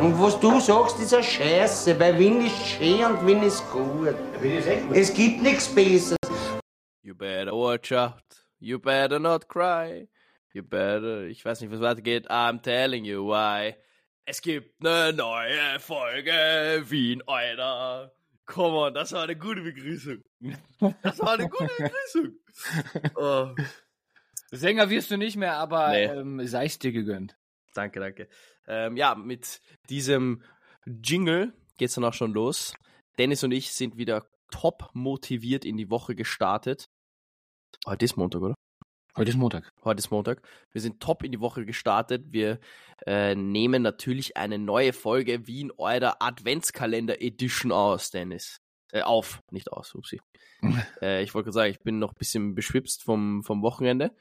[0.00, 4.14] Und was du sagst, ist eine Scheiße, weil Wien ist schön und Wien ist gut.
[4.92, 6.16] Es gibt nichts Besseres.
[7.02, 8.22] You better watch out.
[8.60, 10.08] You better not cry.
[10.52, 12.30] You better, ich weiß nicht, was weitergeht.
[12.30, 13.74] I'm telling you why.
[14.24, 18.12] Es gibt eine neue Folge Wien, Alter.
[18.46, 20.22] Come on, das war eine gute Begrüßung.
[21.02, 22.34] Das war eine gute Begrüßung.
[23.14, 23.54] Oh.
[24.50, 26.04] Sänger wirst du nicht mehr, aber Nee.
[26.06, 27.36] ähm, sei es dir gegönnt.
[27.74, 28.28] Danke, danke.
[28.68, 30.42] Ähm, ja, mit diesem
[30.86, 32.74] Jingle geht's dann auch schon los.
[33.18, 36.88] Dennis und ich sind wieder top motiviert in die Woche gestartet.
[37.86, 38.54] Heute ist Montag, oder?
[39.16, 39.68] Heute ist Montag.
[39.82, 40.42] Heute ist Montag.
[40.70, 42.26] Wir sind top in die Woche gestartet.
[42.30, 42.60] Wir
[43.06, 48.60] äh, nehmen natürlich eine neue Folge Wien Eurer Adventskalender Edition aus, Dennis.
[48.92, 50.20] Äh, auf, nicht aus, upsi.
[51.02, 54.14] äh, ich wollte gerade sagen, ich bin noch ein bisschen beschwipst vom, vom Wochenende.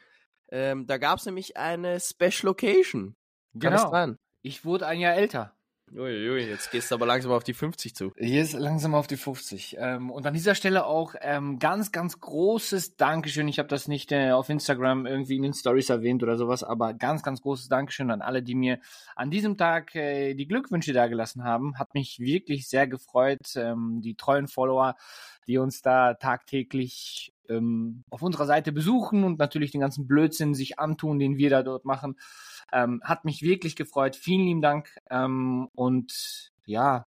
[0.49, 3.15] Ähm, da gab es nämlich eine Special Occasion.
[3.59, 4.17] Kann Genau.
[4.47, 5.51] Ich wurde ein Jahr älter.
[5.93, 8.13] Uiuiui, jetzt gehst du aber langsam auf die 50 zu.
[8.17, 9.75] Hier ist langsam auf die 50.
[9.77, 13.49] Ähm, und an dieser Stelle auch ähm, ganz, ganz großes Dankeschön.
[13.49, 16.93] Ich habe das nicht äh, auf Instagram irgendwie in den Stories erwähnt oder sowas, aber
[16.93, 18.79] ganz, ganz großes Dankeschön an alle, die mir
[19.17, 21.77] an diesem Tag äh, die Glückwünsche dagelassen haben.
[21.77, 23.55] Hat mich wirklich sehr gefreut.
[23.57, 24.95] Ähm, die treuen Follower,
[25.47, 30.79] die uns da tagtäglich ähm, auf unserer Seite besuchen und natürlich den ganzen Blödsinn sich
[30.79, 32.17] antun, den wir da dort machen.
[32.71, 34.15] Ähm, hat mich wirklich gefreut.
[34.15, 34.97] Vielen lieben Dank.
[35.09, 37.07] Ähm, und ja,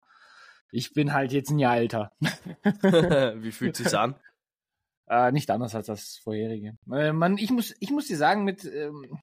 [0.72, 2.12] ich bin halt jetzt ein Jahr älter.
[2.20, 4.16] Wie fühlt sich's an?
[5.06, 6.76] Äh, nicht anders als das vorherige.
[6.90, 9.20] Äh, man, ich muss, ich muss dir sagen, mit ähm,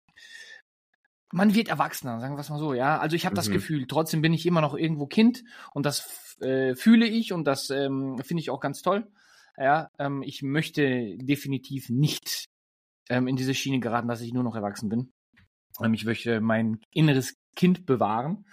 [1.31, 2.99] man wird erwachsener, sagen wir es mal so, ja.
[2.99, 3.53] Also ich habe das Mhm.
[3.53, 5.43] Gefühl, trotzdem bin ich immer noch irgendwo Kind
[5.73, 9.07] und das äh, fühle ich und das ähm, finde ich auch ganz toll.
[9.57, 12.45] Ja, ähm, ich möchte definitiv nicht
[13.09, 15.11] ähm, in diese Schiene geraten, dass ich nur noch erwachsen bin.
[15.81, 18.45] Ähm, ich möchte mein inneres Kind bewahren.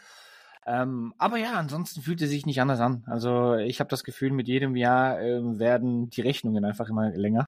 [0.67, 3.05] Ähm, aber ja, ansonsten fühlt es sich nicht anders an.
[3.07, 7.47] Also ich habe das Gefühl, mit jedem Jahr ähm, werden die Rechnungen einfach immer länger.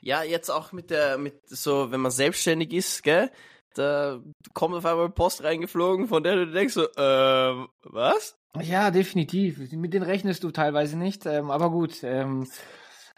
[0.00, 3.30] Ja, jetzt auch mit der, mit so, wenn man selbstständig ist, gell?
[3.74, 4.20] Da
[4.54, 8.36] kommt auf einmal Post reingeflogen, von der du denkst so, ähm, was?
[8.60, 9.58] Ja, definitiv.
[9.72, 11.26] Mit denen rechnest du teilweise nicht.
[11.26, 12.46] Ähm, aber gut, ähm,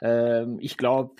[0.00, 1.16] ähm, ich glaube,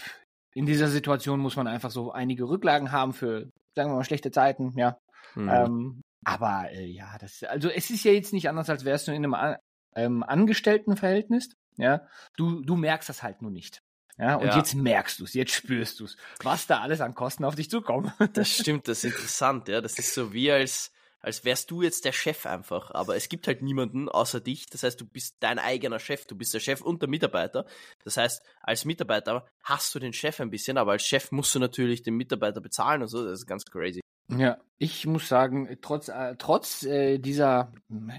[0.54, 4.30] in dieser Situation muss man einfach so einige Rücklagen haben für, sagen wir mal, schlechte
[4.30, 4.98] Zeiten, ja.
[5.34, 5.48] Hm.
[5.48, 9.12] Ähm, aber äh, ja, das, also es ist ja jetzt nicht anders, als wärst du
[9.12, 9.56] in einem
[9.96, 11.50] ähm, Angestelltenverhältnis.
[11.76, 12.06] Ja,
[12.36, 13.80] du, du merkst das halt nur nicht.
[14.19, 14.56] Ja, und Ja.
[14.56, 17.69] jetzt merkst du es, jetzt spürst du es, was da alles an Kosten auf dich
[17.69, 18.12] zukommt.
[18.34, 19.80] Das stimmt, das ist interessant, ja.
[19.80, 22.91] Das ist so wie als, als wärst du jetzt der Chef einfach.
[22.92, 24.66] Aber es gibt halt niemanden außer dich.
[24.66, 26.26] Das heißt, du bist dein eigener Chef.
[26.26, 27.66] Du bist der Chef und der Mitarbeiter.
[28.04, 31.58] Das heißt, als Mitarbeiter hast du den Chef ein bisschen, aber als Chef musst du
[31.58, 33.25] natürlich den Mitarbeiter bezahlen und so.
[33.25, 34.00] Das ist ganz crazy.
[34.38, 37.72] Ja, ich muss sagen, trotz, äh, trotz äh, dieser,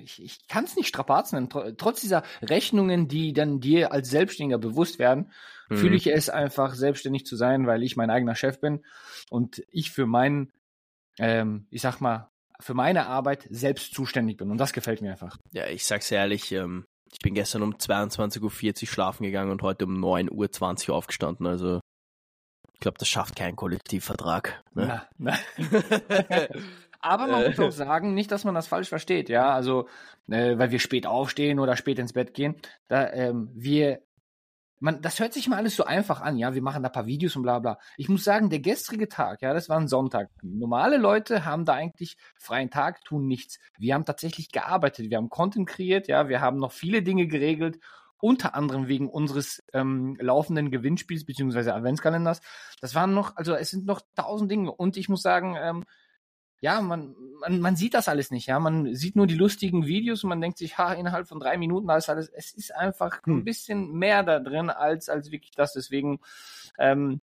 [0.04, 4.10] ich, ich kann es nicht strapazen nennen, tr trotz dieser Rechnungen, die dann dir als
[4.10, 5.32] Selbstständiger bewusst werden,
[5.70, 5.78] Mhm.
[5.78, 8.84] fühle ich es einfach, selbstständig zu sein, weil ich mein eigener Chef bin
[9.30, 10.52] und ich für meinen,
[11.20, 14.50] ähm, ich sag mal, für meine Arbeit selbst zuständig bin.
[14.52, 15.38] Und das gefällt mir einfach.
[15.52, 19.86] Ja, ich sag's ehrlich, ähm, ich bin gestern um 22.40 Uhr schlafen gegangen und heute
[19.86, 21.48] um 9.20 Uhr aufgestanden.
[21.48, 21.82] Also,
[22.76, 24.64] ich glaube, das schafft kein Kollektivvertrag.
[24.74, 25.02] Ne?
[25.18, 25.38] Na, na.
[27.00, 27.50] Aber man Äh.
[27.50, 29.54] muss auch sagen, nicht, dass man das falsch versteht, ja.
[29.54, 29.88] Also,
[30.28, 32.56] äh, weil wir spät aufstehen oder spät ins Bett gehen.
[32.88, 34.02] Da, ähm, wir,
[34.80, 36.54] man, das hört sich mal alles so einfach an, ja.
[36.56, 37.78] Wir machen da ein paar Videos und bla bla.
[37.98, 40.30] Ich muss sagen, der gestrige Tag, ja, das war ein Sonntag.
[40.42, 43.60] Normale Leute haben da eigentlich freien Tag, tun nichts.
[43.78, 47.80] Wir haben tatsächlich gearbeitet, wir haben Content kreiert, ja, wir haben noch viele Dinge geregelt.
[48.20, 52.42] Unter anderem wegen unseres ähm, laufenden Gewinnspiels beziehungsweise Adventskalenders.
[52.82, 54.72] Das waren noch, also es sind noch tausend Dinge.
[54.72, 55.84] Und ich muss sagen, ähm,
[56.62, 58.60] ja, man, man, man sieht das alles nicht, ja.
[58.60, 61.90] Man sieht nur die lustigen Videos und man denkt sich, ha, innerhalb von drei Minuten
[61.90, 62.30] ist alles.
[62.30, 63.40] Es ist einfach Hm.
[63.40, 65.74] ein bisschen mehr da drin als, als wirklich das.
[65.74, 66.20] Deswegen,
[66.80, 67.22] ähm,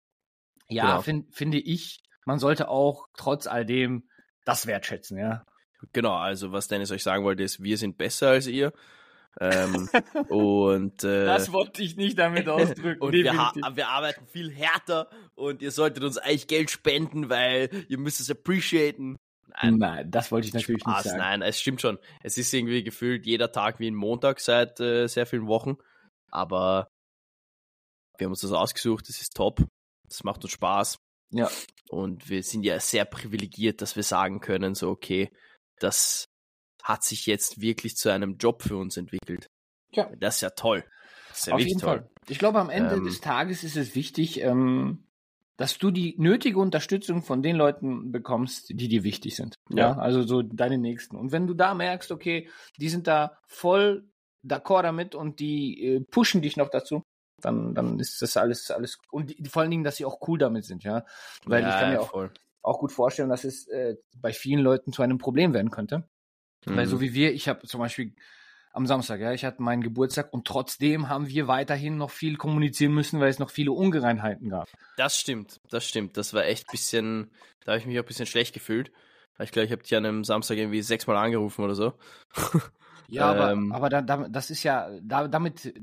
[0.70, 1.02] ja, Genau.
[1.02, 4.10] fin, finde ich, man sollte auch trotz all dem
[4.46, 5.46] das wertschätzen, ja.
[5.94, 8.74] Genau, also was Dennis euch sagen wollte, ist, wir sind besser als ihr.
[9.40, 9.90] Ähm,
[10.30, 13.02] und äh, wollte ich nicht damit ausdrücken.
[13.02, 17.98] und wir, wir arbeiten viel härter und ihr solltet uns eigentlich Geld spenden, weil ihr
[17.98, 19.18] müsst es appreciaten.
[19.50, 21.18] Nein, Nein, das wollte ich natürlich Spaß, nicht sagen.
[21.20, 21.98] nein, es stimmt schon.
[22.22, 25.78] Es ist irgendwie gefühlt jeder Tag wie ein Montag seit äh, sehr vielen Wochen.
[26.30, 26.88] Aber
[28.18, 29.66] wir haben uns das ausgesucht, das ist top.
[30.08, 30.98] Das macht uns Spaß.
[31.32, 31.50] Ja.
[31.90, 35.32] Und wir sind ja sehr privilegiert, dass wir sagen können, so, okay,
[35.80, 36.28] das
[36.84, 39.50] hat sich jetzt wirklich zu einem Job für uns entwickelt.
[39.92, 40.10] Ja.
[40.20, 40.84] Das ist ja toll.
[41.30, 42.00] Das ist ja Auf jeden toll.
[42.00, 42.10] Fall.
[42.30, 45.04] Ich glaube, am Ende Ähm, des Tages ist es wichtig, ähm,
[45.58, 49.56] dass du die nötige Unterstützung von den Leuten bekommst, die dir wichtig sind.
[49.70, 49.92] Ja.
[49.92, 49.98] ja.
[49.98, 51.18] also so deine Nächsten.
[51.18, 54.08] Und wenn du da merkst, okay, die sind da voll
[54.46, 57.04] d'accord damit und die äh, pushen dich noch dazu,
[57.42, 60.40] dann, dann ist das alles, alles, und die, vor allen Dingen, dass sie auch cool
[60.40, 61.06] damit sind, ja.
[61.46, 62.30] Weil ja, ich kann mir auch,
[62.62, 66.08] auch gut vorstellen, dass es äh, bei vielen Leuten zu einem Problem werden könnte.
[66.66, 66.76] Mhm.
[66.76, 68.14] Weil so wie wir, ich habe zum Beispiel
[68.74, 72.94] am Samstag, ja, ich hatte meinen Geburtstag und trotzdem haben wir weiterhin noch viel kommunizieren
[72.94, 74.70] müssen, weil es noch viele Ungereinheiten gab.
[74.98, 76.16] Das stimmt, das stimmt.
[76.16, 77.32] Das war echt ein bisschen,
[77.66, 78.92] da habe ich mich auch ein bisschen schlecht gefühlt.
[79.40, 81.94] Ich glaube, ich habe dich an einem Samstag irgendwie sechsmal angerufen oder so.
[83.10, 85.74] Ja, aber, ähm, aber da, da, das ist ja, da, damit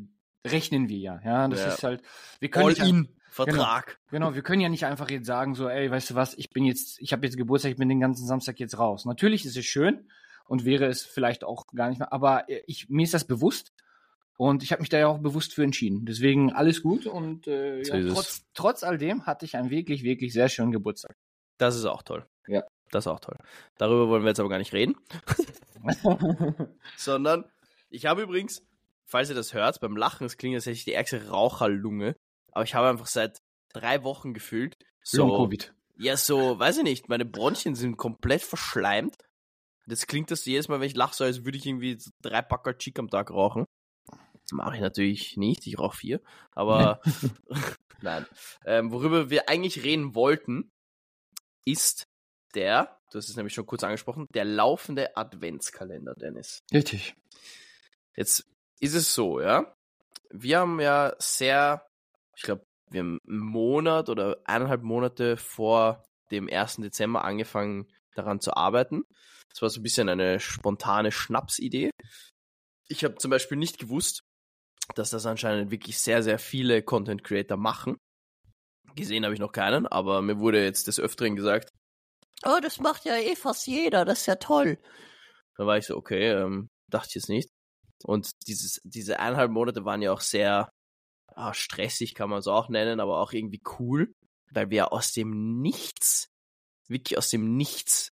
[0.46, 1.20] rechnen wir ja.
[1.24, 1.68] Ja, das ja.
[1.68, 2.02] ist halt,
[2.38, 3.08] wir können All-in.
[3.30, 3.98] Vertrag.
[4.10, 6.50] Genau, genau, wir können ja nicht einfach jetzt sagen, so, ey, weißt du was, ich
[6.50, 9.06] bin jetzt, ich habe jetzt Geburtstag, ich bin den ganzen Samstag jetzt raus.
[9.06, 10.06] Natürlich ist es schön
[10.46, 13.72] und wäre es vielleicht auch gar nicht mehr, aber ich, mir ist das bewusst
[14.36, 16.04] und ich habe mich da ja auch bewusst für entschieden.
[16.06, 20.32] Deswegen alles gut und äh, ja, trotz, trotz all dem hatte ich einen wirklich, wirklich
[20.32, 21.16] sehr schönen Geburtstag.
[21.58, 22.26] Das ist auch toll.
[22.48, 22.64] Ja.
[22.90, 23.36] Das ist auch toll.
[23.78, 24.96] Darüber wollen wir jetzt aber gar nicht reden.
[26.96, 27.44] Sondern,
[27.90, 28.64] ich habe übrigens,
[29.04, 32.16] falls ihr das hört, beim Lachen, es klingt, als hätte ich die ärgste Raucherlunge.
[32.52, 33.40] Aber ich habe einfach seit
[33.72, 34.76] drei Wochen gefühlt.
[35.02, 35.74] So, Long-Covid.
[35.96, 39.16] Ja, so, weiß ich nicht, meine Bronchien sind komplett verschleimt.
[39.86, 42.42] Das klingt das jedes Mal, wenn ich lache, so als würde ich irgendwie so drei
[42.42, 43.66] Packer Chick am Tag rauchen.
[44.52, 46.20] Mache ich natürlich nicht, ich rauche vier.
[46.52, 47.00] Aber
[48.02, 48.26] nein.
[48.64, 50.70] Ähm, worüber wir eigentlich reden wollten,
[51.64, 52.06] ist
[52.54, 56.62] der, du hast es nämlich schon kurz angesprochen, der laufende Adventskalender, Dennis.
[56.72, 57.14] Richtig.
[58.16, 58.46] Jetzt
[58.80, 59.74] ist es so, ja.
[60.30, 61.86] Wir haben ja sehr,
[62.36, 66.76] ich glaube, wir haben einen Monat oder eineinhalb Monate vor dem 1.
[66.76, 69.04] Dezember angefangen, daran zu arbeiten.
[69.54, 71.90] Das war so ein bisschen eine spontane Schnapsidee.
[72.88, 74.22] Ich habe zum Beispiel nicht gewusst,
[74.96, 77.96] dass das anscheinend wirklich sehr, sehr viele Content Creator machen.
[78.96, 81.70] Gesehen habe ich noch keinen, aber mir wurde jetzt des Öfteren gesagt,
[82.44, 84.78] oh, das macht ja eh fast jeder, das ist ja toll.
[85.56, 87.50] Da war ich so, okay, ähm, dachte ich jetzt nicht.
[88.02, 90.68] Und dieses, diese eineinhalb Monate waren ja auch sehr
[91.28, 94.12] ah, stressig, kann man es auch nennen, aber auch irgendwie cool,
[94.50, 96.28] weil wir aus dem Nichts,
[96.88, 98.10] wirklich aus dem Nichts,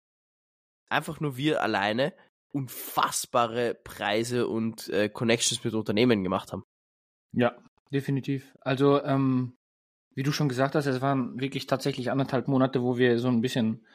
[0.89, 2.13] einfach nur wir alleine
[2.51, 6.63] unfassbare Preise und äh, Connections mit Unternehmen gemacht haben.
[7.34, 7.56] Ja,
[7.92, 8.56] definitiv.
[8.62, 9.57] Also, ähm,
[10.16, 13.42] wie du schon gesagt hast, es waren wirklich tatsächlich anderthalb Monate, wo wir so ein
[13.42, 13.86] bisschen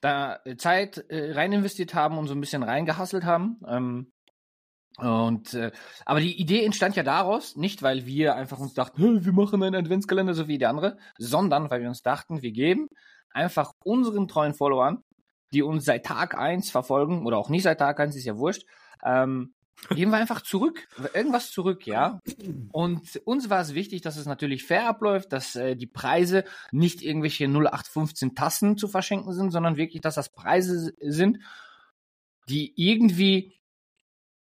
[0.00, 3.60] da Zeit äh, rein investiert haben und so ein bisschen reingehasselt haben.
[3.66, 4.12] Ähm,
[4.98, 5.72] und äh,
[6.04, 9.74] aber die Idee entstand ja daraus, nicht weil wir einfach uns dachten, wir machen einen
[9.74, 12.88] Adventskalender so wie die andere, sondern weil wir uns dachten, wir geben
[13.30, 15.02] einfach unseren treuen Followern,
[15.52, 18.64] die uns seit Tag eins verfolgen oder auch nicht seit Tag eins, ist ja wurscht,
[19.04, 19.54] ähm,
[19.90, 22.20] geben wir einfach zurück, irgendwas zurück, ja.
[22.72, 27.02] Und uns war es wichtig, dass es natürlich fair abläuft, dass äh, die Preise nicht
[27.02, 31.38] irgendwelche 0815 Tassen zu verschenken sind, sondern wirklich, dass das Preise sind,
[32.48, 33.54] die irgendwie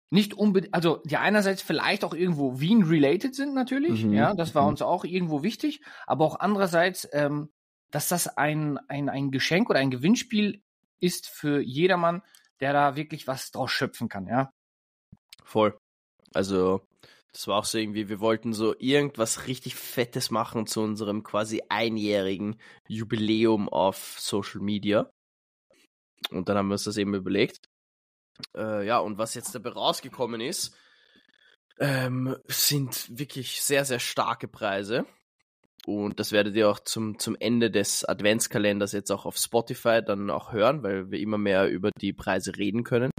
[0.10, 4.14] nicht unbedingt, also die einerseits vielleicht auch irgendwo Wien-related sind natürlich, mhm.
[4.14, 4.70] ja, das war mhm.
[4.70, 7.50] uns auch irgendwo wichtig, aber auch andererseits, ähm,
[7.90, 10.62] dass das ein, ein, ein Geschenk oder ein Gewinnspiel
[11.00, 12.22] ist für jedermann,
[12.60, 14.52] der da wirklich was draus schöpfen kann, ja.
[15.44, 15.78] Voll.
[16.34, 16.82] Also,
[17.32, 21.64] das war auch so irgendwie, wir wollten so irgendwas richtig Fettes machen zu unserem quasi
[21.68, 25.10] einjährigen Jubiläum auf Social Media.
[26.30, 27.68] Und dann haben wir uns das eben überlegt.
[28.56, 30.76] Äh, ja, und was jetzt dabei rausgekommen ist,
[31.80, 35.06] ähm, sind wirklich sehr, sehr starke Preise.
[35.86, 40.30] Und das werdet ihr auch zum, zum Ende des Adventskalenders jetzt auch auf Spotify dann
[40.30, 43.12] auch hören, weil wir immer mehr über die Preise reden können.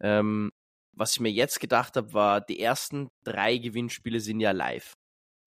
[0.00, 0.50] Ähm,
[0.94, 4.92] was ich mir jetzt gedacht habe, war, die ersten drei Gewinnspiele sind ja live.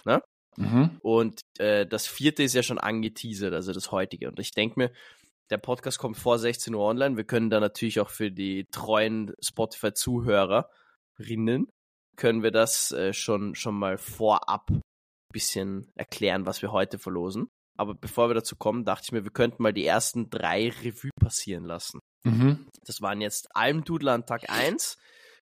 [0.06, 0.22] Ne?
[0.56, 0.98] Mhm.
[1.02, 4.30] Und äh, das vierte ist ja schon angeteasert, also das heutige.
[4.30, 4.92] Und ich denke mir,
[5.50, 7.18] der Podcast kommt vor 16 Uhr online.
[7.18, 11.68] Wir können da natürlich auch für die treuen Spotify-Zuhörerinnen,
[12.16, 14.72] können wir das äh, schon, schon mal vorab
[15.36, 17.50] bisschen erklären, was wir heute verlosen.
[17.78, 21.12] Aber bevor wir dazu kommen, dachte ich mir, wir könnten mal die ersten drei Revue
[21.20, 22.00] passieren lassen.
[22.24, 22.70] Mhm.
[22.86, 24.98] Das waren jetzt Almdudler an Tag 1,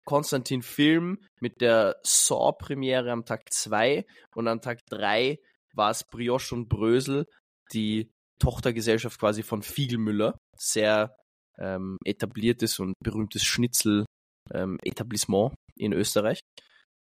[0.04, 4.04] Konstantin Film mit der Saw-Premiere am Tag 2
[4.34, 5.38] und am Tag 3
[5.72, 7.24] war es Brioche und Brösel,
[7.72, 11.16] die Tochtergesellschaft quasi von Fiegelmüller, sehr
[11.58, 16.40] ähm, etabliertes und berühmtes Schnitzel-Etablissement ähm, in Österreich.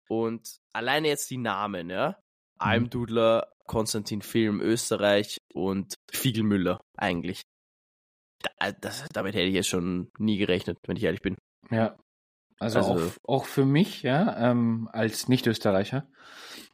[0.08, 2.18] Und alleine jetzt die Namen, ja.
[2.62, 7.44] Almdudler, Konstantin Film Österreich und Fiegelmüller eigentlich.
[8.42, 11.38] Da, das, damit hätte ich jetzt schon nie gerechnet, wenn ich ehrlich bin.
[11.70, 11.96] Ja,
[12.60, 16.08] also, also auch, auch, für mich, ja, ähm, als Nicht-Österreicher.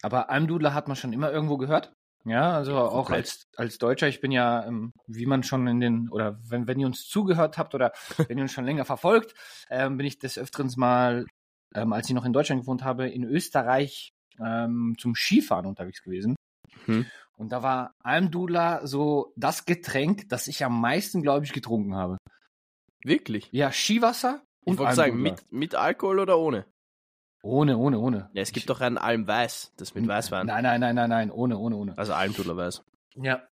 [0.01, 1.93] Aber Almdudler hat man schon immer irgendwo gehört.
[2.25, 6.09] Ja, also auch als, als Deutscher, ich bin ja, ähm, wie man schon in den,
[6.09, 7.93] oder wenn, wenn ihr uns zugehört habt oder
[8.27, 9.33] wenn ihr uns schon länger verfolgt,
[9.69, 11.25] ähm, bin ich des Öfteren mal,
[11.73, 14.13] ähm, als ich noch in Deutschland gewohnt habe, in Österreich
[14.43, 16.35] ähm, zum Skifahren unterwegs gewesen.
[16.85, 17.05] Hm.
[17.37, 22.17] Und da war Almdudler so das Getränk, das ich am meisten, glaube ich, getrunken habe.
[23.03, 23.49] Wirklich?
[23.51, 25.43] Ja, Skiwasser Ich und wollte sagen, Almdudler.
[25.43, 26.65] mit, mit Alkohol oder ohne?
[27.43, 28.29] Ohne, ohne, ohne.
[28.33, 30.47] Ja, es gibt doch einen Almweiß, das mit Weißwein.
[30.47, 31.97] Nein, nein, nein, nein, nein, ohne, ohne, ohne.
[31.97, 32.83] Also Almdudlerweiß.
[33.15, 33.47] Ja.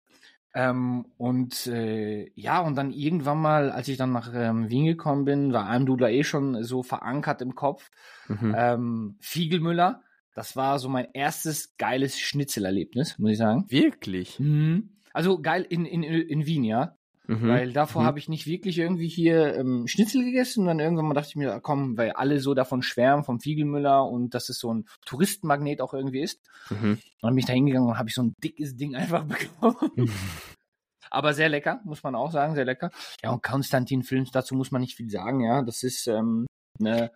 [0.52, 5.24] Ähm, und äh, ja, und dann irgendwann mal, als ich dann nach ähm, Wien gekommen
[5.24, 7.90] bin, war Almdudler eh schon so verankert im Kopf.
[8.28, 8.54] Mhm.
[8.56, 10.02] Ähm, Fiegelmüller,
[10.34, 13.66] das war so mein erstes geiles Schnitzelerlebnis, muss ich sagen.
[13.68, 14.38] Wirklich?
[14.38, 14.96] Mhm.
[15.12, 16.96] Also geil in, in, in Wien, ja.
[17.26, 17.48] Mhm.
[17.48, 18.06] Weil davor Mhm.
[18.06, 21.36] habe ich nicht wirklich irgendwie hier ähm, Schnitzel gegessen und dann irgendwann mal dachte ich
[21.36, 25.80] mir, komm, weil alle so davon schwärmen vom Fiegelmüller und dass es so ein Touristenmagnet
[25.80, 26.40] auch irgendwie ist.
[26.70, 26.92] Mhm.
[26.92, 29.76] Und dann bin ich da hingegangen und habe ich so ein dickes Ding einfach bekommen.
[31.12, 32.90] Aber sehr lecker, muss man auch sagen, sehr lecker.
[33.22, 35.62] Ja, und Konstantin Films, dazu muss man nicht viel sagen, ja.
[35.62, 36.46] Das ist ähm,
[36.78, 37.10] eine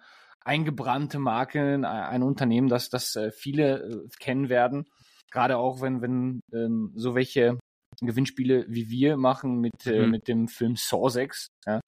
[0.44, 4.84] eingebrannte Marke, ein, Unternehmen, das, das äh, viele äh, kennen werden.
[5.30, 7.58] Gerade auch, wenn, wenn ähm, so welche
[8.00, 10.10] Gewinnspiele wie wir machen mit, äh, Mhm.
[10.10, 11.48] mit dem Film Saw 6.
[11.66, 11.80] Ja.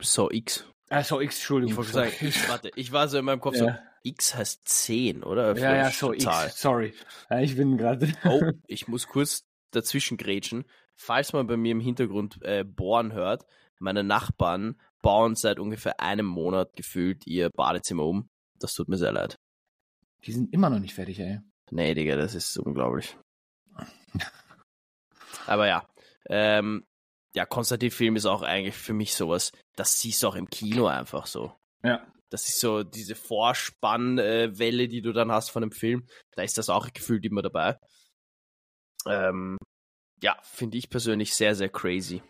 [0.00, 0.64] So X.
[0.90, 1.82] Ah, Saw X, Entschuldigung.
[1.84, 3.78] Ich sagen, ich, warte, ich war so in meinem Kopf so, ja.
[4.02, 5.56] X heißt 10, oder?
[5.56, 6.46] ja, ja, Saw Zahl.
[6.48, 6.94] X, sorry.
[7.30, 8.12] Ja, ich bin gerade.
[8.24, 10.64] Oh, ich muss kurz dazwischen grätschen.
[10.96, 13.46] Falls man bei mir im Hintergrund äh, bohren hört,
[13.78, 18.28] meine Nachbarn bauen seit ungefähr einem Monat gefühlt ihr Badezimmer um.
[18.58, 19.36] Das tut mir sehr leid.
[20.24, 21.40] Die sind immer noch nicht fertig, ey.
[21.70, 23.16] Nee, Digga, das ist unglaublich.
[25.46, 25.88] Aber ja,
[26.28, 26.84] ähm,
[27.34, 31.26] ja, Konstantin-Film ist auch eigentlich für mich sowas, das siehst du auch im Kino einfach
[31.26, 31.56] so.
[31.82, 32.06] Ja.
[32.30, 36.06] Das ist so diese Vorspannwelle, die du dann hast von einem Film.
[36.34, 37.78] Da ist das auch gefühlt immer dabei.
[39.06, 39.58] Ähm,
[40.22, 42.22] ja, finde ich persönlich sehr, sehr crazy.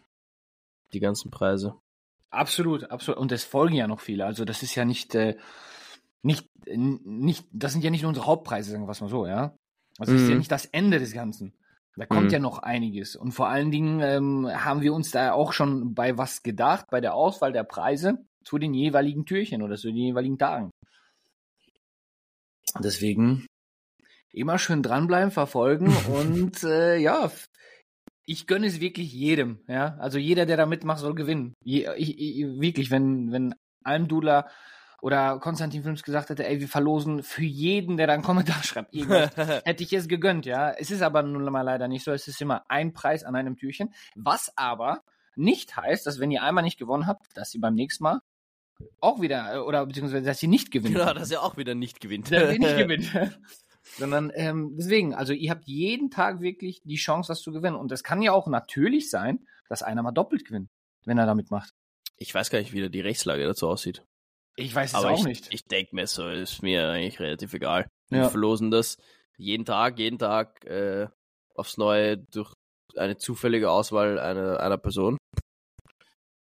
[0.93, 1.81] Die ganzen Preise.
[2.33, 3.21] Absolut, absolut.
[3.21, 4.25] Und es folgen ja noch viele.
[4.25, 5.37] Also das ist ja nicht, äh,
[6.23, 9.55] nicht, nicht, das sind ja nicht nur unsere Hauptpreise, sagen wir es mal so, ja.
[9.99, 10.39] Also das ist ja Mhm.
[10.39, 11.53] nicht das Ende des Ganzen.
[11.97, 12.33] Da kommt Mhm.
[12.33, 13.17] ja noch einiges.
[13.17, 17.03] Und vor allen Dingen ähm, haben wir uns da auch schon bei was gedacht, bei
[17.03, 20.71] der Auswahl der Preise zu den jeweiligen Türchen oder zu den jeweiligen Tagen.
[22.83, 23.47] Deswegen
[24.33, 27.31] immer schön dranbleiben, verfolgen und äh, ja,
[28.25, 29.97] ich gönne es wirklich jedem, ja.
[29.99, 31.55] Also jeder, der da mitmacht, soll gewinnen.
[31.65, 34.49] Je, ich, ich, wirklich, wenn, wenn Almdudler
[35.01, 38.95] oder Konstantin Films gesagt hätte, ey, wir verlosen für jeden, der da einen Kommentar schreibt,
[38.95, 40.71] irgendwas, hätte ich es gegönnt, ja.
[40.71, 42.13] Es ist aber nun mal leider nicht so.
[42.13, 43.93] Es ist immer ein Preis an einem Türchen.
[44.15, 45.03] Was aber
[45.35, 48.21] nicht heißt, dass wenn ihr einmal nicht gewonnen habt, dass ihr beim nächsten Mal
[49.01, 50.95] auch wieder, äh, oder beziehungsweise, dass ihr nicht gewinnt.
[50.95, 52.31] genau, dass er auch wieder nicht gewinnt.
[52.31, 53.11] Der will nicht gewinnt.
[53.99, 57.77] Sondern ähm, deswegen, also ihr habt jeden Tag wirklich die Chance, das zu gewinnen.
[57.77, 60.69] Und es kann ja auch natürlich sein, dass einer mal doppelt gewinnt,
[61.05, 61.71] wenn er damit macht.
[62.17, 64.05] Ich weiß gar nicht, wie die Rechtslage dazu aussieht.
[64.57, 65.53] Ich weiß es Aber auch ich, nicht.
[65.53, 67.89] ich denke mir so, ist mir eigentlich relativ egal.
[68.11, 68.29] Wir Ja.
[68.29, 68.99] verlosen das
[69.37, 71.09] jeden Tag, jeden Tag äh,
[71.55, 72.53] aufs Neue durch
[72.97, 75.17] eine zufällige Auswahl einer, einer Person.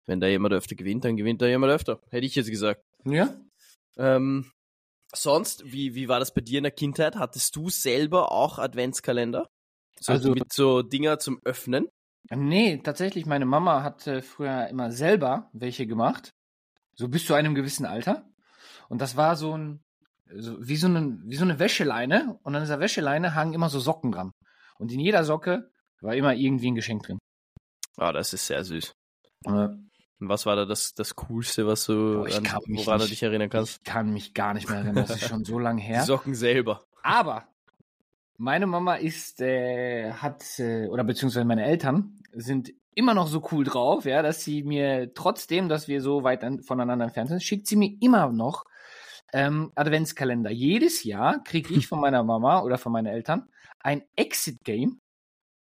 [0.06, 2.00] Wenn da jemand öfter gewinnt, dann gewinnt da jemand öfter.
[2.10, 2.82] Hätte ich jetzt gesagt.
[3.04, 3.34] ja?
[3.96, 4.50] Ähm,
[5.14, 7.16] sonst, wie, wie war das bei dir in der Kindheit?
[7.16, 9.48] Hattest du selber auch Adventskalender?
[9.98, 11.88] So Also- mit so Dinger zum Öffnen?
[12.30, 16.30] Nee, tatsächlich, meine Mama hat äh, früher immer selber welche gemacht.
[16.94, 18.28] So bis zu einem gewissen Alter.
[18.88, 19.82] Und das war so ein,
[20.36, 22.38] so, wie, so eine, wie so eine Wäscheleine.
[22.42, 24.32] Und an dieser Wäscheleine hangen immer so Socken dran.
[24.78, 25.70] Und in jeder Socke
[26.02, 27.18] war immer irgendwie ein Geschenk drin.
[27.96, 28.92] Ah, das ist sehr süß.
[30.20, 33.48] Was war da das, das Coolste, was du, Boah, an, woran du nicht- dich erinnern
[33.50, 33.78] kannst?
[33.78, 36.00] Ich kann mich gar nicht mehr erinnern, das ist schon so lange her.
[36.00, 36.84] Die Socken selber.
[37.02, 37.44] Aber
[38.36, 43.64] meine Mama ist, äh, hat, äh, oder beziehungsweise meine Eltern sind immer noch so cool
[43.64, 47.66] drauf, ja, dass sie mir, trotzdem, dass wir so weit an, voneinander entfernt sind, schickt
[47.66, 48.64] sie mir immer noch
[49.32, 50.50] ähm, Adventskalender.
[50.50, 53.48] Jedes Jahr kriege ich von meiner Mama oder von meinen Eltern
[53.78, 55.00] ein Exit-Game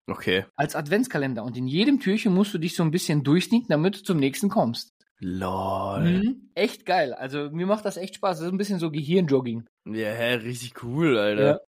[0.07, 0.45] Okay.
[0.57, 1.45] als Adventskalender.
[1.45, 4.49] Und in jedem Türchen musst du dich so ein bisschen durchsneaken, damit du zum nächsten
[4.49, 4.93] kommst.
[5.19, 6.01] Lol.
[6.25, 6.51] Mhm.
[6.55, 7.15] Echt geil.
[7.15, 8.39] Also mir macht das echt Spaß.
[8.39, 9.69] Das ist ein bisschen so Gehirnjogging.
[9.87, 11.43] Ja, hä, richtig cool, Alter.
[11.45, 11.61] Ja.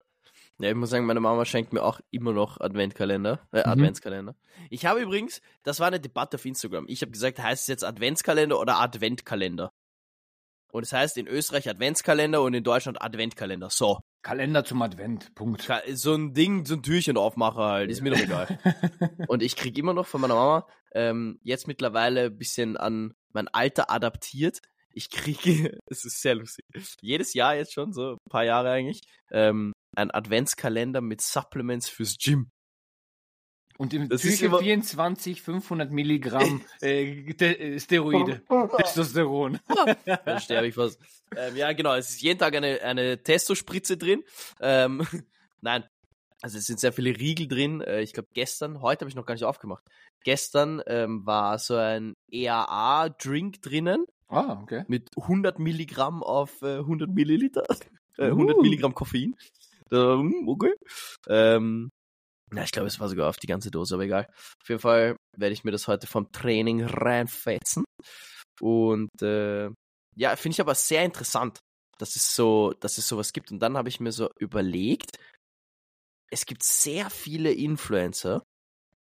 [0.58, 0.68] Ja.
[0.70, 3.70] ich muss sagen, meine Mama schenkt mir auch immer noch Adventkalender, äh, Mhm.
[3.72, 4.34] Adventskalender.
[4.70, 6.86] Ich habe übrigens, das war eine Debatte auf Instagram.
[6.88, 9.72] Ich habe gesagt, heißt es jetzt Adventskalender oder Adventkalender?
[10.72, 13.70] Und es heißt in Österreich Adventskalender und in Deutschland Adventkalender.
[13.70, 14.00] So.
[14.24, 15.34] Kalender zum Advent.
[15.34, 15.70] Punkt.
[15.92, 18.58] So ein Ding, so ein Türchen aufmacher halt, ist mir doch egal.
[19.28, 23.48] Und ich krieg immer noch von meiner Mama, ähm, jetzt mittlerweile ein bisschen an mein
[23.48, 24.62] Alter adaptiert.
[24.90, 26.64] Ich kriege, es ist sehr lustig,
[27.02, 32.16] jedes Jahr jetzt schon, so ein paar Jahre eigentlich, ähm, ein Adventskalender mit Supplements fürs
[32.18, 32.50] Gym.
[33.76, 38.42] Und im Das ist Türchen immer- 24 500 Milligramm äh, äh, Steroide,
[38.78, 39.58] Testosteron.
[40.24, 41.00] Da sterbe ich fast.
[41.36, 41.94] Ähm, ja, genau.
[41.94, 44.22] Es ist jeden Tag eine, eine Testospritze drin.
[44.60, 45.04] Ähm,
[45.60, 45.82] nein,
[46.40, 47.80] also es sind sehr viele Riegel drin.
[47.80, 49.82] Äh, ich glaube, gestern, heute habe ich noch gar nicht aufgemacht.
[50.22, 54.84] Gestern ähm, war so ein EAA-Drink drinnen Ah, okay.
[54.88, 57.64] mit 100 Milligramm auf äh, 100 Milliliter.
[58.16, 58.62] Äh, 100 Uh.
[58.62, 59.34] Milligramm Koffein.
[59.90, 60.72] Da, hm, okay.
[61.28, 61.90] Ähm,
[62.54, 64.26] na, ich glaube, es war sogar auf die ganze Dose, aber egal.
[64.62, 67.84] Auf jeden Fall werde ich mir das heute vom Training reinfetzen.
[68.60, 69.68] Und äh,
[70.16, 71.58] ja, finde ich aber sehr interessant,
[71.98, 73.50] dass es so, dass es sowas gibt.
[73.50, 75.16] Und dann habe ich mir so überlegt,
[76.30, 78.42] es gibt sehr viele Influencer,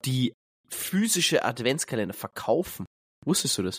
[0.05, 0.33] die
[0.69, 2.85] physische Adventskalender verkaufen.
[3.25, 3.79] Wusstest du das?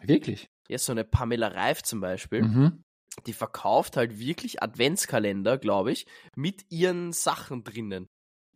[0.00, 0.46] Wirklich?
[0.68, 2.82] Jetzt so eine Pamela Reif zum Beispiel, Mhm.
[3.26, 8.06] die verkauft halt wirklich Adventskalender, glaube ich, mit ihren Sachen drinnen.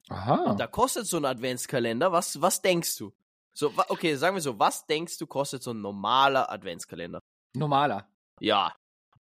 [0.08, 0.50] Aha.
[0.50, 3.12] Und da kostet so ein Adventskalender, was, was denkst du?
[3.52, 7.20] So, okay, sagen wir so, was denkst du kostet so ein normaler Adventskalender?
[7.56, 8.08] Normaler.
[8.40, 8.75] Ja,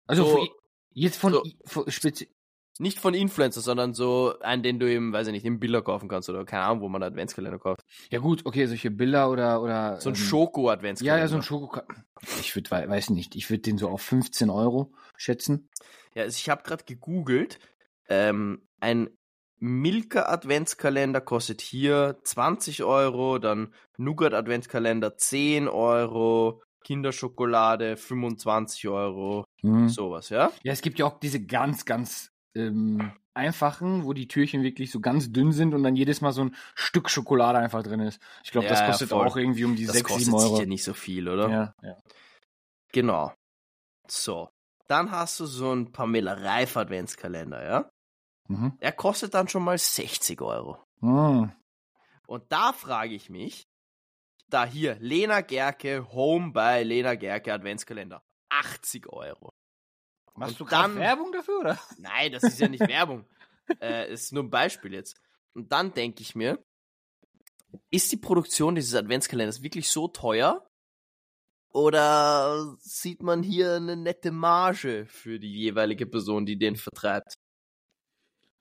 [0.08, 0.48] Also So-
[0.92, 1.86] jetzt von, so- von
[2.80, 6.10] nicht von Influencer, sondern so einen, den du im, weiß ich nicht, im Biller kaufen
[6.10, 7.82] kannst oder keine Ahnung, wo man Adventskalender kauft.
[8.10, 11.18] Ja gut, okay, solche Bilder oder oder So ein ähm, Schoko-Adventskalender.
[11.18, 11.82] Ja, ja, so ein Schoko.
[12.40, 15.70] Ich würde, weiß nicht, ich würde den so auf 15 Euro schätzen.
[16.16, 17.60] Ja, also ich habe gerade gegoogelt.
[18.10, 19.10] Ähm, ein
[19.66, 29.88] Milka Adventskalender kostet hier 20 Euro, dann Nougat Adventskalender 10 Euro, Kinderschokolade 25 Euro, Mhm.
[29.88, 30.52] sowas, ja?
[30.64, 35.00] Ja, es gibt ja auch diese ganz, ganz ähm, einfachen, wo die Türchen wirklich so
[35.00, 38.22] ganz dünn sind und dann jedes Mal so ein Stück Schokolade einfach drin ist.
[38.44, 39.26] Ich glaube, Ja, das ja, kostet voll.
[39.26, 40.56] auch irgendwie um die Das 6, kostet 7 Euro.
[40.58, 41.50] sicher nicht so viel, oder?
[41.50, 41.98] Ja, ja.
[42.92, 43.34] Genau.
[44.10, 44.50] So.
[44.90, 47.90] Dann hast du so einen Pamela Reif Adventskalender, ja?
[48.48, 48.78] Mhm.
[48.80, 50.78] Er kostet dann schon mal 60 Euro.
[51.02, 51.52] Mhm.
[52.28, 53.68] Und da frage ich mich,
[54.50, 59.52] da hier Lena Gerke Home bei Lena Gerke Adventskalender 80 Euro.
[60.36, 61.80] Machst Und du dann- Werbung dafür, oder?
[61.98, 63.26] Nein, das ist ja nicht Werbung.
[63.80, 65.20] Äh, ist nur ein Beispiel jetzt.
[65.54, 66.64] Und dann denke ich mir,
[67.92, 70.68] ist die Produktion dieses Adventskalenders wirklich so teuer?
[71.70, 77.36] Oder sieht man hier eine nette Marge für die jeweilige Person, die den vertreibt?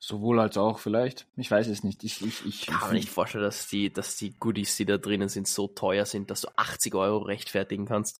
[0.04, 1.28] Sowohl als auch vielleicht.
[1.36, 2.02] Ich weiß es nicht.
[2.02, 5.28] Ich, ich, ich, kann mir nicht vorstellen, dass die, dass die Goodies, die da drinnen
[5.28, 8.16] sind, so teuer sind, dass du 80 Euro rechtfertigen kannst.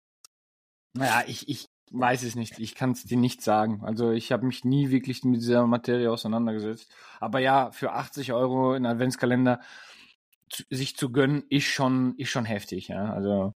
[0.95, 2.61] Naja, ich, ich weiß es nicht.
[2.61, 3.81] Ich kann es dir nicht sagen.
[3.83, 6.89] Also ich habe mich nie wirklich mit dieser Materie auseinandergesetzt.
[7.19, 9.61] Aber ja, für 80 Euro in Adventskalender
[10.51, 12.87] zu, sich zu gönnen, ist schon, ist schon heftig.
[12.89, 13.55] Ja, also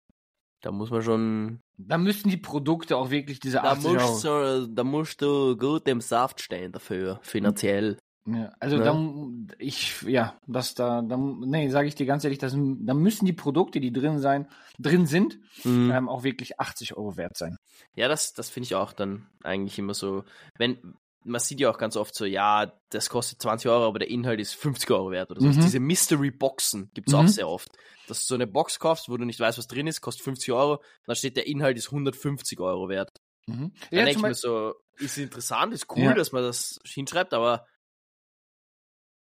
[0.62, 4.08] Da muss man schon, da müssten die Produkte auch wirklich diese da 80 Euro.
[4.08, 7.98] musst, du, da musst du gut im Saft stehen dafür, finanziell.
[8.26, 8.84] Ja, also Ne?
[8.84, 13.26] da, ich, ja, das da, da nee, sage ich dir ganz ehrlich, das, da müssen
[13.26, 15.90] die Produkte, die drin sein, drin sind, Mhm.
[15.90, 17.56] ähm, auch wirklich 80 Euro wert sein.
[17.94, 20.24] Ja, das, das finde ich auch dann eigentlich immer so.
[20.56, 24.08] Wenn, man sieht ja auch ganz oft so, ja, das kostet 20 Euro, aber der
[24.10, 25.48] Inhalt ist 50 Euro wert oder so.
[25.48, 25.60] Mhm.
[25.60, 27.18] Diese Mystery Boxen gibt es Mhm.
[27.18, 27.68] auch sehr oft.
[28.06, 30.52] Dass du so eine Box kaufst, wo du nicht weißt, was drin ist, kostet 50
[30.52, 33.10] Euro, dann steht der Inhalt ist 150 Euro wert.
[33.46, 33.72] Mhm.
[33.94, 36.14] Dann Ja, denke ich mir so, ist interessant, ist cool, Ja.
[36.14, 37.66] dass man das hinschreibt, aber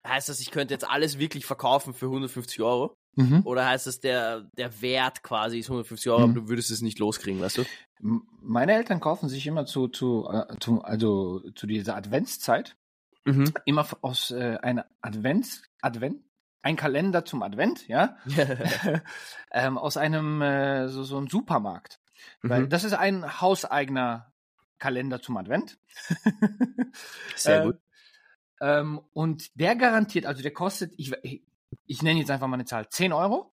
[0.08, 2.94] heißt das, ich könnte jetzt alles wirklich verkaufen für 150 Euro?
[3.16, 3.42] mhm.
[3.46, 6.24] Oder heißt das, der, der Wert quasi ist 150 Euro, Mhm.
[6.24, 7.64] aber du würdest es nicht loskriegen, weißt du?
[8.00, 12.76] Meine Eltern kaufen sich immer zu, zu, äh, zu also zu dieser Adventszeit
[13.26, 13.54] Mhm.
[13.66, 16.24] immer aus äh, einer Advents, Advent,
[16.62, 18.18] ein Kalender zum Advent, ja,
[19.52, 22.00] ähm, aus einem äh, so, so einem Supermarkt.
[22.44, 22.70] Weil Mhm.
[22.70, 24.32] das ist ein hauseigener
[24.80, 25.78] Kalender zum Advent.
[27.36, 27.78] Sehr Äh, gut.
[28.60, 31.12] Ähm, und der garantiert, also der kostet, ich,
[31.86, 33.54] ich, nenne jetzt einfach mal eine Zahl, 10 Euro.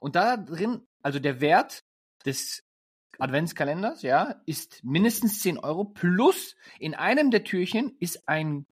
[0.00, 1.84] Und da drin, also der Wert
[2.24, 2.62] des
[3.18, 8.66] Adventskalenders, ja, ist mindestens 10 Euro plus in einem der Türchen ist ein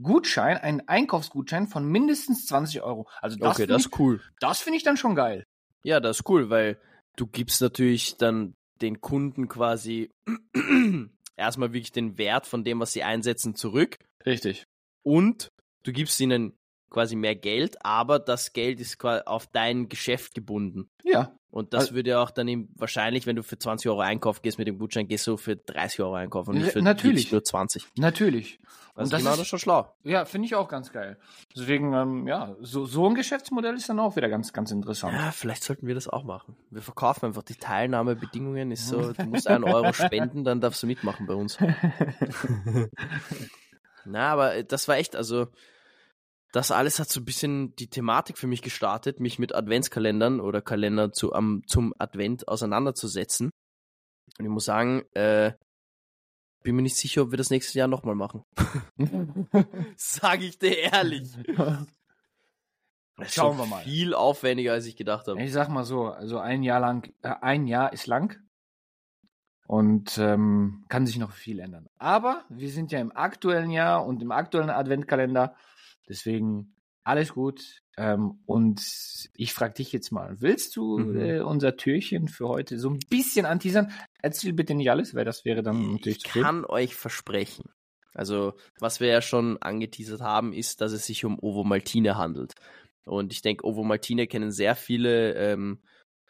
[0.00, 3.08] Gutschein, ein Einkaufsgutschein von mindestens 20 Euro.
[3.20, 4.20] Also das Okay, das ist cool.
[4.38, 5.44] das finde ich dann schon geil.
[5.82, 6.80] Ja, das ist cool, weil
[7.16, 10.12] du gibst natürlich dann den Kunden quasi
[11.36, 13.98] erstmal wirklich den Wert von dem, was sie einsetzen, zurück
[14.28, 14.66] Richtig.
[15.08, 15.48] Und
[15.84, 16.52] du gibst ihnen
[16.90, 20.90] quasi mehr Geld, aber das Geld ist quasi auf dein Geschäft gebunden.
[21.04, 21.32] Ja.
[21.50, 24.40] Und das Also- würde ja auch dann eben wahrscheinlich, wenn du für 20 Euro einkaufen
[24.42, 27.30] gehst mit dem Gutschein, gehst du für 30 Euro einkaufen und nicht für natürlich.
[27.32, 27.86] nur 20.
[27.96, 28.58] Natürlich.
[28.94, 29.94] Also Und das genau ist- das schon schlau.
[30.02, 31.18] Ja, finde ich auch ganz geil.
[31.56, 35.14] Deswegen, ähm, ja, so, so ein Geschäftsmodell ist dann auch wieder ganz, ganz interessant.
[35.14, 36.56] Ja, vielleicht sollten wir das auch machen.
[36.70, 38.70] Wir verkaufen einfach die Teilnahmebedingungen.
[38.72, 41.58] Ist so, du musst einen Euro spenden, dann darfst du mitmachen bei uns.
[44.08, 45.48] Na, aber äh, das war echt, also
[46.52, 50.62] das alles hat so ein bisschen die Thematik für mich gestartet, mich mit Adventskalendern oder
[50.62, 53.50] Kalendern zu, um, zum Advent auseinanderzusetzen.
[54.38, 55.52] Und ich muss sagen, äh,
[56.62, 58.42] bin mir nicht sicher, ob wir das nächstes Jahr nochmal machen.
[59.96, 61.28] Sag ich dir ehrlich.
[63.20, 63.82] Das Schauen schon wir mal.
[63.82, 65.42] Viel aufwendiger, als ich gedacht habe.
[65.42, 68.40] Ich sag mal so, also ein Jahr lang, äh, ein Jahr ist lang
[69.68, 71.86] und ähm, kann sich noch viel ändern.
[71.98, 75.54] Aber wir sind ja im aktuellen Jahr und im aktuellen Adventkalender,
[76.08, 77.82] deswegen alles gut.
[77.98, 78.80] Ähm, und
[79.34, 81.20] ich frage dich jetzt mal, willst du Mhm.
[81.20, 83.92] äh, unser Türchen für heute so ein bisschen anteasern?
[84.22, 87.70] Erzähl bitte nicht alles, weil das wäre dann natürlich Ich kann euch versprechen.
[88.14, 92.54] Also, was wir ja schon angeteasert haben, ist, dass es sich um Ovo Maltine handelt.
[93.04, 95.82] Und ich denke, Ovo Maltine kennen sehr viele ähm,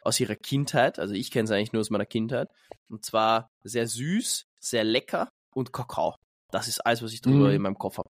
[0.03, 0.99] aus ihrer Kindheit.
[0.99, 2.49] Also ich kenne es eigentlich nur aus meiner Kindheit.
[2.89, 6.15] Und zwar sehr süß, sehr lecker und Kakao.
[6.51, 7.55] Das ist alles, was ich drüber Mhm.
[7.55, 8.09] in meinem Kopf habe.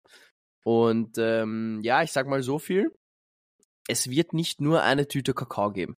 [0.64, 2.90] Und ähm, ja, ich sag mal so viel.
[3.86, 5.94] Es wird nicht nur eine Tüte Kakao geben.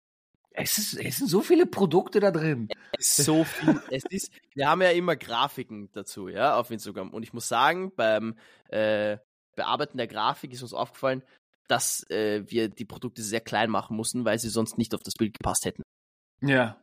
[0.57, 2.69] Es, ist, es sind so viele Produkte da drin.
[2.97, 3.79] Es ist so viel.
[3.91, 7.13] es ist, wir haben ja immer Grafiken dazu, ja, auf Instagram.
[7.13, 8.37] Und ich muss sagen, beim
[8.69, 9.17] äh,
[9.55, 11.23] Bearbeiten der Grafik ist uns aufgefallen,
[11.67, 15.13] dass äh, wir die Produkte sehr klein machen mussten, weil sie sonst nicht auf das
[15.15, 15.83] Bild gepasst hätten.
[16.41, 16.81] Ja.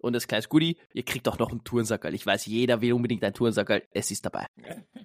[0.00, 2.14] Und das kleines Goodie, ihr kriegt auch noch einen Tourensackerl.
[2.14, 3.82] Ich weiß, jeder will unbedingt einen Tourensackerl.
[3.90, 4.46] Es ist dabei.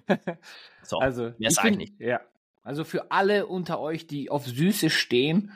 [0.84, 2.00] So, Also, mehr ich sag ich nicht.
[2.00, 2.20] Ja.
[2.62, 5.50] Also für alle unter euch, die auf Süße stehen,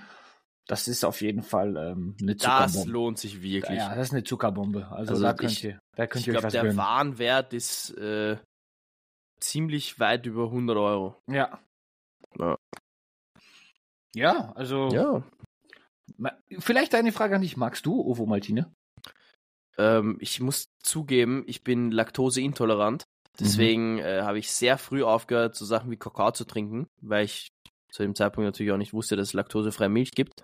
[0.66, 2.90] das ist auf jeden Fall ähm, eine das Zuckerbombe.
[2.90, 3.78] lohnt sich wirklich.
[3.78, 4.88] Ja, das ist eine Zuckerbombe.
[4.90, 6.76] Also, Also da ich- könnt ihr, da könnt ich ihr euch glaube, was der gönnen.
[6.76, 8.38] Warenwert ist äh,
[9.40, 11.20] ziemlich weit über 100 Euro.
[11.28, 11.60] Ja.
[12.38, 12.56] Ja.
[14.16, 15.22] Ja, also Ja.
[16.58, 17.56] vielleicht eine Frage an dich.
[17.56, 18.72] Magst du Ovo Maltine?
[19.78, 23.04] Ähm, ich muss zugeben, ich bin laktoseintolerant.
[23.38, 27.48] Deswegen äh, habe ich sehr früh aufgehört, so Sachen wie Kakao zu trinken, weil ich
[27.90, 30.42] zu dem Zeitpunkt natürlich auch nicht wusste, dass es laktosefreie Milch gibt.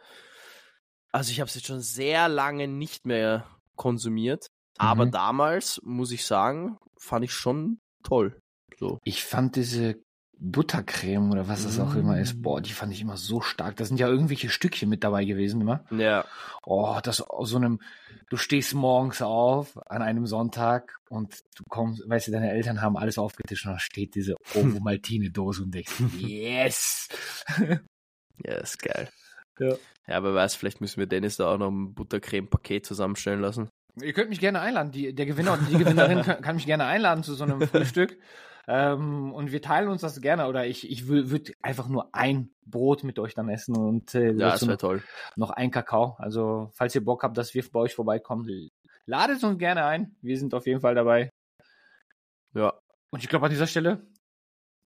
[1.11, 4.49] Also ich habe es jetzt schon sehr lange nicht mehr konsumiert.
[4.79, 5.11] Aber Mhm.
[5.13, 8.39] damals, muss ich sagen, fand ich schon toll.
[8.79, 8.99] So.
[9.05, 10.03] Ich fand diese
[10.45, 13.77] Buttercreme oder was das auch immer ist, boah, die fand ich immer so stark.
[13.77, 15.85] Da sind ja irgendwelche Stückchen mit dabei gewesen immer.
[15.91, 16.25] Ja,
[16.65, 17.81] Oh, das aus so einem,
[18.29, 22.97] du stehst morgens auf an einem Sonntag und du kommst, weißt du, deine Eltern haben
[22.97, 27.09] alles aufgetischt und da steht diese Ovo Maltine Dose und denkst, yes!
[28.45, 29.09] ja, ist geil.
[29.59, 29.75] Ja.
[30.09, 33.69] Ja, aber weiß, vielleicht müssen wir Dennis da auch noch ein Buttercreme-Paket zusammenstellen lassen.
[34.01, 34.91] Ihr könnt mich gerne einladen.
[34.91, 38.19] Die, der Gewinner und die Gewinnerin kann, kann mich gerne einladen zu so einem Frühstück.
[38.69, 40.47] Ähm, und wir teilen uns das gerne.
[40.49, 44.51] Oder ich, ich würde einfach nur ein Brot mit euch dann essen und äh, Ja,
[44.51, 45.03] das wäre toll.
[45.37, 46.15] noch ein Kakao.
[46.19, 48.71] Also, falls ihr Bock habt, dass wir bei euch vorbeikommen,
[49.07, 50.15] ladet uns gerne ein.
[50.21, 51.31] Wir sind auf jeden Fall dabei.
[52.55, 52.73] Ja,
[53.11, 54.07] Und ich glaube, an dieser Stelle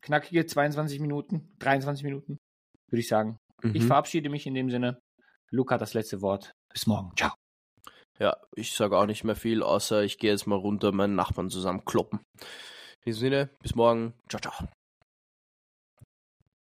[0.02, 2.38] knackige 22 Minuten, 23 Minuten,
[2.88, 3.38] würde ich sagen.
[3.72, 3.86] Ich Mhm.
[3.88, 5.00] verabschiede mich in dem Sinne.
[5.50, 6.52] Luca hat das letzte Wort.
[6.72, 7.12] Bis morgen.
[7.16, 7.32] Ciao.
[8.18, 11.50] Ja, ich sage auch nicht mehr viel, außer ich gehe jetzt mal runter meinen Nachbarn
[11.50, 12.20] zusammen kloppen.
[13.06, 14.14] In diesem Sinne, bis morgen.
[14.28, 14.68] Ciao, ciao.